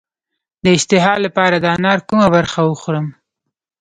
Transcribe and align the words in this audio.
د 0.63 0.65
اشتها 0.77 1.13
لپاره 1.25 1.55
د 1.59 1.65
انار 1.75 1.99
کومه 2.09 2.27
برخه 2.35 2.59
وخورم؟ 2.69 3.07